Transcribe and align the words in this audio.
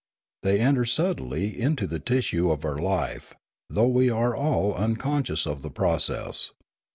They 0.41 0.59
enter 0.59 0.83
subtly 0.83 1.59
into 1.61 1.85
the 1.85 1.99
tissue 1.99 2.49
of 2.49 2.65
our 2.65 2.79
life, 2.79 3.35
though 3.69 3.87
we 3.89 4.09
are 4.09 4.35
all 4.35 4.73
unconscious 4.73 5.45
of 5.45 5.61
the 5.61 5.69
process. 5.69 6.53